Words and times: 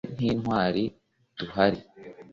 twe 0.09 0.09
ntitwari 0.15 0.81
duhari 1.37 1.79